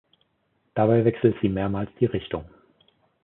Dabei 0.73 1.05
wechselt 1.05 1.35
sie 1.43 1.47
mehrmals 1.49 1.91
die 1.99 2.07
Richtung. 2.07 2.45